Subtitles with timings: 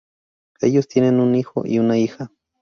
[0.61, 2.31] Ellos tienen un hijo y una hija.